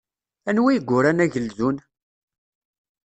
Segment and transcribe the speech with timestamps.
[0.49, 1.77] Anwa i yuran Ageldun?